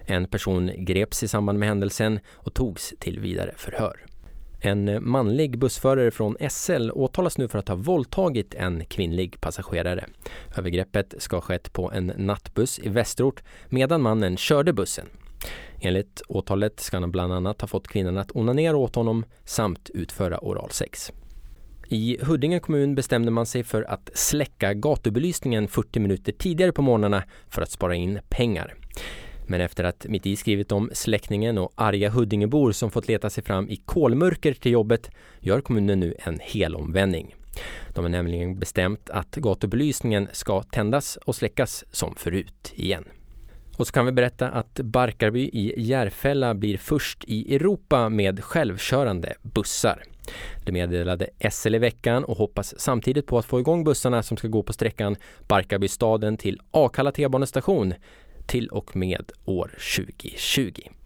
En 0.05 0.27
person 0.27 0.71
greps 0.77 1.23
i 1.23 1.27
samband 1.27 1.59
med 1.59 1.69
händelsen 1.69 2.19
och 2.31 2.53
togs 2.53 2.93
till 2.99 3.19
vidare 3.19 3.53
förhör. 3.57 4.05
En 4.59 5.09
manlig 5.09 5.59
bussförare 5.59 6.11
från 6.11 6.37
SL 6.49 6.91
åtalas 6.91 7.37
nu 7.37 7.47
för 7.47 7.59
att 7.59 7.67
ha 7.67 7.75
våldtagit 7.75 8.53
en 8.53 8.85
kvinnlig 8.85 9.41
passagerare. 9.41 10.05
Övergreppet 10.57 11.13
ska 11.17 11.35
ha 11.35 11.41
skett 11.41 11.73
på 11.73 11.91
en 11.91 12.13
nattbuss 12.17 12.79
i 12.79 12.89
Västerort 12.89 13.43
medan 13.69 14.01
mannen 14.01 14.37
körde 14.37 14.73
bussen. 14.73 15.05
Enligt 15.83 16.21
åtalet 16.27 16.79
ska 16.79 16.99
han 16.99 17.11
bland 17.11 17.33
annat 17.33 17.61
ha 17.61 17.67
fått 17.67 17.87
kvinnan 17.87 18.17
att 18.17 18.35
onanera 18.35 18.77
åt 18.77 18.95
honom 18.95 19.25
samt 19.45 19.89
utföra 19.93 20.39
oralsex. 20.39 21.11
I 21.87 22.17
Huddinge 22.21 22.59
kommun 22.59 22.95
bestämde 22.95 23.31
man 23.31 23.45
sig 23.45 23.63
för 23.63 23.83
att 23.83 24.09
släcka 24.13 24.73
gatubelysningen 24.73 25.67
40 25.67 25.99
minuter 25.99 26.31
tidigare 26.31 26.71
på 26.71 26.81
morgnarna 26.81 27.23
för 27.49 27.61
att 27.61 27.71
spara 27.71 27.95
in 27.95 28.19
pengar. 28.29 28.75
Men 29.47 29.61
efter 29.61 29.83
att 29.83 30.05
Mitt 30.09 30.25
i 30.25 30.35
skrivit 30.35 30.71
om 30.71 30.89
släckningen 30.93 31.57
och 31.57 31.71
arga 31.75 32.09
Huddingebor 32.09 32.71
som 32.71 32.91
fått 32.91 33.07
leta 33.07 33.29
sig 33.29 33.43
fram 33.43 33.69
i 33.69 33.75
kolmörker 33.75 34.53
till 34.53 34.71
jobbet 34.71 35.11
gör 35.39 35.61
kommunen 35.61 35.99
nu 35.99 36.15
en 36.19 36.39
helomvändning. 36.41 37.35
De 37.93 38.03
har 38.03 38.09
nämligen 38.09 38.59
bestämt 38.59 39.09
att 39.09 39.35
gatubelysningen 39.35 40.27
ska 40.31 40.63
tändas 40.63 41.17
och 41.17 41.35
släckas 41.35 41.85
som 41.91 42.15
förut 42.15 42.71
igen. 42.75 43.05
Och 43.81 43.87
så 43.87 43.93
kan 43.93 44.05
vi 44.05 44.11
berätta 44.11 44.49
att 44.49 44.79
Barkarby 44.79 45.39
i 45.39 45.73
Järfälla 45.81 46.53
blir 46.53 46.77
först 46.77 47.23
i 47.27 47.55
Europa 47.55 48.09
med 48.09 48.43
självkörande 48.43 49.33
bussar. 49.41 50.03
Det 50.65 50.71
meddelade 50.71 51.29
SL 51.51 51.75
i 51.75 51.77
veckan 51.77 52.23
och 52.23 52.37
hoppas 52.37 52.79
samtidigt 52.79 53.27
på 53.27 53.37
att 53.37 53.45
få 53.45 53.59
igång 53.59 53.83
bussarna 53.83 54.23
som 54.23 54.37
ska 54.37 54.47
gå 54.47 54.63
på 54.63 54.73
sträckan 54.73 55.15
Barkarbystaden 55.47 56.37
till 56.37 56.59
Akalla 56.71 57.11
T-banestation 57.11 57.93
till 58.47 58.67
och 58.67 58.95
med 58.95 59.31
år 59.45 59.71
2020. 59.97 61.00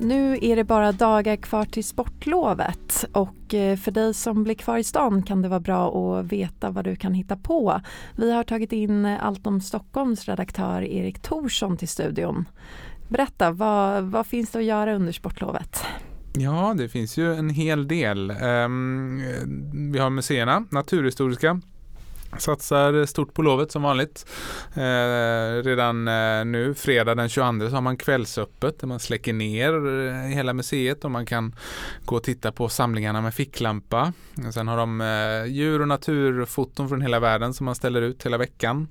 Nu 0.00 0.38
är 0.42 0.56
det 0.56 0.64
bara 0.64 0.92
dagar 0.92 1.36
kvar 1.36 1.64
till 1.64 1.84
sportlovet 1.84 3.04
och 3.12 3.54
eh, 3.54 3.76
för 3.76 3.90
dig 3.90 4.14
som 4.14 4.44
blir 4.44 4.54
kvar 4.54 4.78
i 4.78 4.84
stan 4.84 5.22
kan 5.22 5.42
det 5.42 5.48
vara 5.48 5.60
bra 5.60 6.18
att 6.18 6.26
veta 6.26 6.70
vad 6.70 6.84
du 6.84 6.96
kan 6.96 7.14
hitta 7.14 7.36
på. 7.36 7.80
Vi 8.16 8.32
har 8.32 8.42
tagit 8.42 8.72
in 8.72 9.06
Allt 9.06 9.46
om 9.46 9.60
Stockholms 9.60 10.28
redaktör 10.28 10.82
Erik 10.82 11.18
Thorsson 11.18 11.76
till 11.76 11.88
studion. 11.88 12.48
Berätta, 13.08 13.50
vad, 13.50 14.04
vad 14.04 14.26
finns 14.26 14.50
det 14.50 14.58
att 14.58 14.64
göra 14.64 14.94
under 14.94 15.12
sportlovet? 15.12 15.84
Ja, 16.38 16.74
det 16.78 16.88
finns 16.88 17.16
ju 17.16 17.34
en 17.34 17.50
hel 17.50 17.88
del. 17.88 18.30
Um, 18.30 19.22
vi 19.92 19.98
har 19.98 20.10
museerna, 20.10 20.64
Naturhistoriska, 20.70 21.60
Satsar 22.38 23.06
stort 23.06 23.34
på 23.34 23.42
lovet 23.42 23.72
som 23.72 23.82
vanligt. 23.82 24.26
Eh, 24.74 25.62
redan 25.62 26.08
eh, 26.08 26.44
nu, 26.44 26.74
fredag 26.74 27.14
den 27.14 27.28
22, 27.28 27.68
så 27.68 27.74
har 27.74 27.80
man 27.80 27.96
kvällsöppet 27.96 28.80
där 28.80 28.86
man 28.86 29.00
släcker 29.00 29.32
ner 29.32 29.72
eh, 30.08 30.14
hela 30.14 30.52
museet 30.52 31.04
och 31.04 31.10
man 31.10 31.26
kan 31.26 31.54
gå 32.04 32.16
och 32.16 32.22
titta 32.22 32.52
på 32.52 32.68
samlingarna 32.68 33.20
med 33.20 33.34
ficklampa. 33.34 34.12
Och 34.46 34.54
sen 34.54 34.68
har 34.68 34.76
de 34.76 35.00
eh, 35.00 35.52
djur 35.52 35.80
och 35.80 35.88
naturfoton 35.88 36.88
från 36.88 37.00
hela 37.00 37.20
världen 37.20 37.54
som 37.54 37.64
man 37.64 37.74
ställer 37.74 38.02
ut 38.02 38.26
hela 38.26 38.38
veckan. 38.38 38.88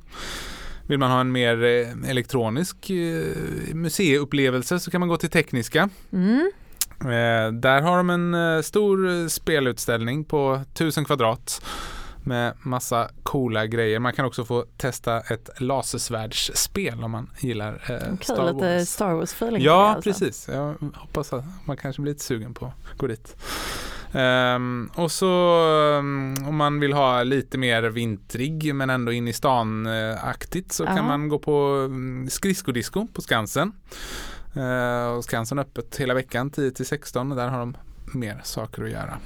Vill 0.88 1.00
man 1.00 1.12
ha 1.12 1.22
en 1.22 1.32
mer 1.32 1.64
eh, 1.64 2.10
elektronisk 2.10 2.90
eh, 2.90 3.26
museiupplevelse 3.74 4.80
så 4.80 4.92
kan 4.92 5.00
man 5.00 5.10
gå 5.10 5.18
till 5.18 5.30
Tekniska. 5.30 5.90
Mm. 6.12 6.52
där 7.54 7.82
har 7.82 7.98
de 7.98 8.10
en 8.10 8.64
stor 8.64 9.28
spelutställning 9.28 10.24
på 10.24 10.62
1000 10.74 11.06
kvadrat 11.06 11.62
med 12.26 12.54
massa 12.62 13.10
coola 13.24 13.66
grejer. 13.66 14.00
Man 14.00 14.14
kan 14.14 14.26
också 14.26 14.46
få 14.46 14.66
testa 14.78 15.20
ett 15.20 15.50
lasersvärdsspel 15.58 17.04
om 17.04 17.12
man 17.12 17.30
gillar 17.40 17.74
eh, 17.90 17.96
okay, 17.96 18.18
Star 18.22 18.36
Wars. 18.36 18.54
Lite 18.54 18.86
Star 18.86 19.14
Wars-feeling. 19.14 19.64
Ja, 19.64 19.90
alltså. 19.90 20.10
precis. 20.10 20.48
Jag 20.48 20.76
hoppas 20.94 21.34
att 21.34 21.46
man 21.66 21.78
kanske 21.78 22.02
blir 22.02 22.14
lite 22.14 22.24
sugen 22.24 22.54
på 22.54 22.66
att 22.66 22.98
gå 22.98 23.08
dit. 23.08 23.36
Um, 24.16 24.90
och 24.96 25.12
så 25.12 25.60
um, 25.98 26.36
om 26.48 26.56
man 26.56 26.80
vill 26.80 26.94
ha 26.94 27.24
lite 27.24 27.58
mer 27.58 27.84
vintrig 27.84 28.76
men 28.76 28.90
ändå 28.90 29.12
in 29.12 29.28
i 29.28 29.34
stan-aktigt 29.34 30.72
så 30.72 30.84
uh 30.84 30.96
kan 30.96 31.06
man 31.06 31.30
gå 31.30 31.40
på 31.40 31.62
um, 31.62 32.28
skridskodisco 32.30 33.08
på 33.14 33.22
Skansen. 33.22 33.72
Uh, 34.58 35.08
och 35.08 35.24
Skansen 35.24 35.60
öppet 35.60 35.98
hela 35.98 36.14
veckan 36.14 36.50
10 36.50 36.72
till 36.72 36.86
16 36.86 37.32
och 37.32 37.38
där 37.38 37.48
har 37.48 37.60
de 37.60 37.78
mer 38.14 38.42
saker 38.44 38.84
att 38.84 38.90
göra. 38.90 39.18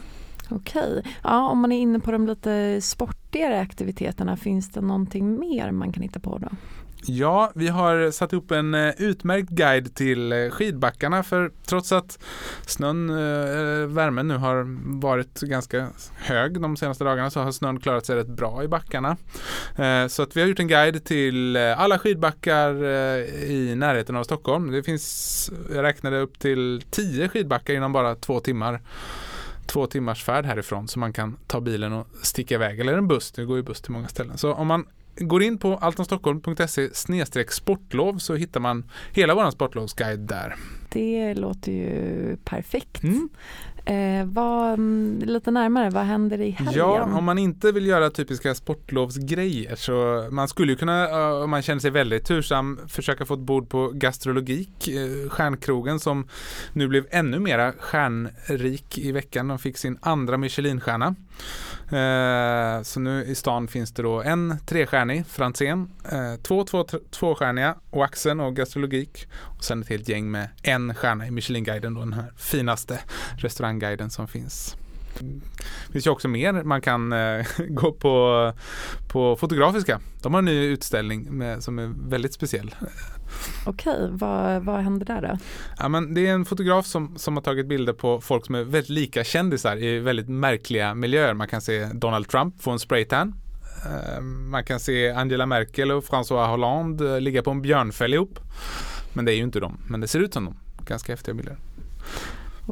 Okej. 0.49 1.03
Ja, 1.23 1.49
om 1.49 1.59
man 1.59 1.71
är 1.71 1.79
inne 1.79 1.99
på 1.99 2.11
de 2.11 2.27
lite 2.27 2.81
sportigare 2.81 3.59
aktiviteterna, 3.59 4.37
finns 4.37 4.69
det 4.69 4.81
någonting 4.81 5.39
mer 5.39 5.71
man 5.71 5.91
kan 5.91 6.03
hitta 6.03 6.19
på 6.19 6.37
då? 6.37 6.49
Ja, 7.05 7.51
vi 7.55 7.67
har 7.67 8.11
satt 8.11 8.33
upp 8.33 8.51
en 8.51 8.73
eh, 8.73 8.93
utmärkt 8.97 9.49
guide 9.49 9.95
till 9.95 10.31
eh, 10.31 10.49
skidbackarna 10.49 11.23
för 11.23 11.51
trots 11.65 11.91
att 11.91 12.19
snön, 12.65 13.09
eh, 13.09 13.87
värmen 13.87 14.27
nu 14.27 14.37
har 14.37 14.65
varit 14.99 15.39
ganska 15.39 15.89
hög 16.15 16.61
de 16.61 16.77
senaste 16.77 17.03
dagarna 17.03 17.29
så 17.29 17.41
har 17.41 17.51
snön 17.51 17.79
klarat 17.79 18.05
sig 18.05 18.15
rätt 18.15 18.27
bra 18.27 18.63
i 18.63 18.67
backarna. 18.67 19.17
Så 20.09 20.23
att 20.23 20.37
vi 20.37 20.41
har 20.41 20.47
gjort 20.47 20.59
en 20.59 20.67
guide 20.67 21.03
till 21.05 21.57
alla 21.57 21.99
skidbackar 21.99 22.83
i 23.45 23.75
närheten 23.75 24.15
av 24.15 24.23
Stockholm. 24.23 24.71
Det 24.71 24.83
finns, 24.83 25.51
jag 25.73 25.83
räknade 25.83 26.19
upp 26.19 26.39
till 26.39 26.83
tio 26.89 27.29
skidbackar 27.29 27.73
inom 27.73 27.93
bara 27.93 28.15
två 28.15 28.39
timmar 28.39 28.81
två 29.69 29.87
timmars 29.87 30.23
färd 30.23 30.45
härifrån 30.45 30.87
så 30.87 30.99
man 30.99 31.13
kan 31.13 31.37
ta 31.47 31.61
bilen 31.61 31.93
och 31.93 32.07
sticka 32.21 32.55
iväg. 32.55 32.79
Eller 32.79 32.93
en 32.93 33.07
buss, 33.07 33.31
det 33.31 33.45
går 33.45 33.57
ju 33.57 33.63
buss 33.63 33.81
till 33.81 33.91
många 33.91 34.07
ställen. 34.07 34.37
Så 34.37 34.53
om 34.53 34.67
man 34.67 34.85
går 35.19 35.43
in 35.43 35.57
på 35.57 35.75
altonstockholm.se 35.75 36.89
sportlov 37.49 38.17
så 38.17 38.35
hittar 38.35 38.59
man 38.59 38.85
hela 39.13 39.35
vår 39.35 39.51
sportlovsguide 39.51 40.19
där. 40.19 40.55
Det 40.89 41.33
låter 41.33 41.71
ju 41.71 42.37
perfekt. 42.43 43.03
Mm. 43.03 43.29
Eh, 43.89 44.25
vad, 44.25 44.73
mm, 44.73 45.21
lite 45.25 45.51
närmare, 45.51 45.89
vad 45.89 46.03
händer 46.03 46.41
i 46.41 46.49
helgen? 46.49 46.73
Ja, 46.77 47.03
om 47.03 47.23
man 47.23 47.37
inte 47.37 47.71
vill 47.71 47.85
göra 47.85 48.09
typiska 48.09 48.55
sportlovsgrejer 48.55 49.75
så 49.75 50.27
man 50.31 50.47
skulle 50.47 50.71
ju 50.71 50.77
kunna, 50.77 51.09
eh, 51.09 51.43
om 51.43 51.49
man 51.49 51.61
känner 51.61 51.79
sig 51.79 51.91
väldigt 51.91 52.25
tursam, 52.25 52.79
försöka 52.87 53.25
få 53.25 53.33
ett 53.33 53.39
bord 53.39 53.69
på 53.69 53.91
Gastrologik, 53.93 54.87
eh, 54.87 55.29
stjärnkrogen 55.29 55.99
som 55.99 56.27
nu 56.73 56.87
blev 56.87 57.05
ännu 57.09 57.39
mera 57.39 57.73
stjärnrik 57.79 58.97
i 58.97 59.11
veckan. 59.11 59.47
De 59.47 59.59
fick 59.59 59.77
sin 59.77 59.97
andra 60.01 60.37
Michelinstjärna. 60.37 61.15
Eh, 61.91 62.81
så 62.81 62.99
nu 62.99 63.25
i 63.25 63.35
stan 63.35 63.67
finns 63.67 63.91
det 63.91 64.03
då 64.03 64.21
en 64.21 64.57
trestjärnig 64.65 65.25
Franzén, 65.25 65.91
eh, 66.11 66.35
två, 66.41 66.63
två 66.63 66.83
tvåstjärniga 67.11 67.75
Waxen 67.91 68.39
och 68.39 68.55
Gastrologik 68.55 69.27
och 69.57 69.63
sen 69.63 69.81
ett 69.81 69.89
helt 69.89 70.09
gäng 70.09 70.31
med 70.31 70.49
en 70.63 70.95
stjärna 70.95 71.27
i 71.27 71.31
Michelinguiden, 71.31 71.93
då 71.93 71.99
den 71.99 72.13
här 72.13 72.33
finaste 72.37 72.99
restaurangguiden 73.37 74.09
som 74.09 74.27
finns. 74.27 74.75
Det 75.19 75.91
finns 75.91 76.07
ju 76.07 76.11
också 76.11 76.27
mer. 76.27 76.63
Man 76.63 76.81
kan 76.81 77.13
eh, 77.13 77.45
gå 77.69 77.91
på, 77.91 78.53
på 79.07 79.35
Fotografiska. 79.35 79.99
De 80.21 80.33
har 80.33 80.39
en 80.39 80.45
ny 80.45 80.65
utställning 80.65 81.37
med, 81.37 81.63
som 81.63 81.79
är 81.79 81.91
väldigt 82.09 82.33
speciell. 82.33 82.75
Okej, 83.65 84.07
vad, 84.11 84.63
vad 84.63 84.79
händer 84.79 85.05
där 85.05 85.21
då? 85.21 85.37
Ja, 85.79 85.89
men 85.89 86.13
det 86.13 86.27
är 86.27 86.33
en 86.33 86.45
fotograf 86.45 86.85
som, 86.85 87.17
som 87.17 87.35
har 87.37 87.43
tagit 87.43 87.67
bilder 87.67 87.93
på 87.93 88.21
folk 88.21 88.45
som 88.45 88.55
är 88.55 88.63
väldigt 88.63 88.89
lika 88.89 89.23
kändisar 89.23 89.83
i 89.83 89.99
väldigt 89.99 90.29
märkliga 90.29 90.93
miljöer. 90.93 91.33
Man 91.33 91.47
kan 91.47 91.61
se 91.61 91.85
Donald 91.85 92.27
Trump 92.27 92.61
få 92.61 92.71
en 92.71 92.79
spraytan. 92.79 93.33
Eh, 93.85 94.21
man 94.21 94.63
kan 94.63 94.79
se 94.79 95.09
Angela 95.09 95.45
Merkel 95.45 95.91
och 95.91 96.03
François 96.03 96.47
Hollande 96.47 97.13
eh, 97.13 97.21
ligga 97.21 97.43
på 97.43 97.51
en 97.51 97.61
björnfäll 97.61 98.13
ihop. 98.13 98.39
Men 99.13 99.25
det 99.25 99.33
är 99.33 99.35
ju 99.35 99.43
inte 99.43 99.59
de, 99.59 99.77
men 99.87 100.01
det 100.01 100.07
ser 100.07 100.19
ut 100.19 100.33
som 100.33 100.45
dem. 100.45 100.57
Ganska 100.85 101.13
häftiga 101.13 101.35
bilder. 101.35 101.57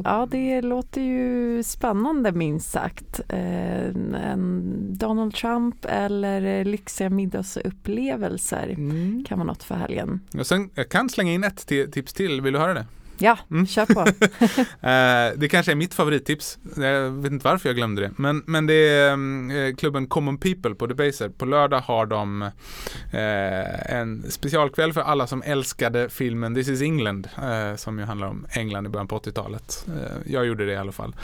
Ja, 0.06 0.28
det 0.32 0.62
låter 0.62 1.02
ju 1.02 1.64
spännande 1.64 2.32
minst 2.32 2.72
sagt. 2.72 3.22
Eh, 3.30 3.88
en 4.32 4.74
Donald 4.98 5.34
Trump 5.34 5.86
eller 5.90 6.66
lyxiga 6.66 7.10
middagsupplevelser 7.10 8.70
Mm. 8.78 9.24
kan 9.28 9.38
vara 9.40 9.48
något 9.48 9.64
för 9.64 9.76
helgen. 9.76 10.20
Och 10.40 10.48
sen, 10.48 10.70
jag 10.76 10.90
kan 10.90 11.10
slänga 11.10 11.34
in 11.34 11.44
ett 11.44 11.70
ti- 11.70 11.92
tips 11.92 12.14
till, 12.14 12.42
vill 12.42 12.54
du 12.54 12.60
höra 12.60 12.74
det? 12.74 12.86
Ja, 13.20 13.38
Mm. 13.52 13.68
kör 13.68 13.86
på. 13.86 14.00
Eh, 14.88 15.34
det 15.38 15.50
kanske 15.50 15.72
är 15.72 15.76
mitt 15.76 15.94
favorittips. 15.94 16.58
Jag 16.76 17.12
vet 17.12 17.32
inte 17.32 17.48
varför 17.48 17.70
jag 17.70 17.76
glömde 17.76 18.02
det. 18.02 18.12
Men, 18.18 18.44
men 18.46 18.68
det 18.68 18.74
är 18.74 19.14
mm, 19.14 19.52
eh, 19.70 19.76
klubben 19.76 20.08
Common 20.08 20.38
People 20.38 20.76
på 20.76 20.88
Debaser. 20.88 21.30
På 21.30 21.46
lördag 21.46 21.80
har 21.82 22.06
de 22.06 22.42
eh, 22.42 23.92
en 23.96 24.32
specialkväll 24.32 24.94
för 24.94 25.02
alla 25.02 25.28
som 25.28 25.42
älskade 25.42 26.10
filmen 26.10 26.56
This 26.56 26.70
is 26.70 26.82
England. 26.82 27.30
Som 27.76 28.00
ju 28.00 28.06
handlar 28.06 28.28
om 28.28 28.46
England 28.52 28.86
i 28.86 28.90
början 28.90 29.08
på 29.08 29.20
80-talet. 29.20 29.86
Eh, 29.88 30.32
jag 30.34 30.46
gjorde 30.46 30.66
det 30.66 30.72
i 30.74 30.78
alla 30.78 30.92
fall. 30.92 31.16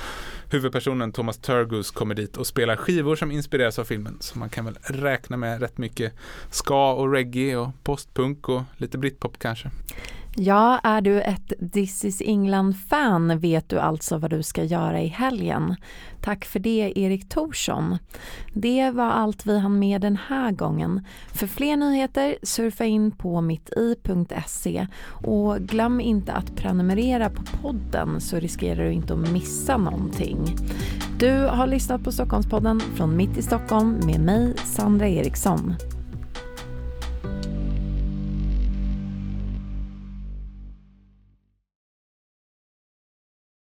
Huvudpersonen 0.49 1.11
Thomas 1.11 1.37
Turgoose 1.37 1.93
kommer 1.93 2.15
dit 2.15 2.37
och 2.37 2.47
spelar 2.47 2.75
skivor 2.75 3.15
som 3.15 3.31
inspireras 3.31 3.79
av 3.79 3.83
filmen. 3.83 4.17
Så 4.19 4.39
man 4.39 4.49
kan 4.49 4.65
väl 4.65 4.77
räkna 4.81 5.37
med 5.37 5.61
rätt 5.61 5.77
mycket 5.77 6.13
ska 6.51 6.93
och 6.93 7.11
reggae 7.11 7.55
och 7.55 7.69
postpunk 7.83 8.49
och 8.49 8.61
lite 8.77 8.97
britpop 8.97 9.39
kanske. 9.39 9.71
Ja, 10.35 10.79
är 10.83 11.01
du 11.01 11.21
ett 11.21 11.53
This 11.71 12.05
is 12.05 12.21
England-fan 12.25 13.39
vet 13.39 13.69
du 13.69 13.79
alltså 13.79 14.17
vad 14.17 14.29
du 14.29 14.43
ska 14.43 14.63
göra 14.63 15.01
i 15.01 15.07
helgen. 15.07 15.75
Tack 16.21 16.45
för 16.45 16.59
det 16.59 16.93
Erik 16.95 17.29
Thorsson. 17.29 17.97
Det 18.53 18.91
var 18.91 19.09
allt 19.09 19.45
vi 19.45 19.59
hann 19.59 19.79
med 19.79 20.01
den 20.01 20.17
här 20.27 20.51
gången. 20.51 21.07
För 21.33 21.47
fler 21.47 21.77
nyheter 21.77 22.35
surfa 22.43 22.85
in 22.85 23.11
på 23.11 23.41
mitti.se 23.41 24.87
och 25.07 25.59
glöm 25.59 26.01
inte 26.01 26.33
att 26.33 26.55
prenumerera 26.55 27.29
på 27.29 27.43
podden 27.61 28.21
så 28.21 28.39
riskerar 28.39 28.83
du 28.83 28.91
inte 28.91 29.13
att 29.13 29.31
missa 29.31 29.77
någonting. 29.77 30.55
Du 31.19 31.31
har 31.31 31.67
lyssnat 31.67 32.03
på 32.03 32.11
Stockholmspodden 32.11 32.79
från 32.79 33.17
Mitt 33.17 33.37
i 33.37 33.41
Stockholm 33.41 33.99
med 34.05 34.19
mig 34.19 34.53
Sandra 34.57 35.07
Eriksson. 35.07 35.75